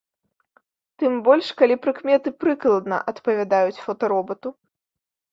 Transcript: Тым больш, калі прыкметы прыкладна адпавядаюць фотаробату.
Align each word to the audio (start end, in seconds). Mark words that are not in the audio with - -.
Тым 1.01 1.17
больш, 1.27 1.49
калі 1.59 1.75
прыкметы 1.83 2.29
прыкладна 2.43 2.97
адпавядаюць 3.11 3.83
фотаробату. 3.85 4.49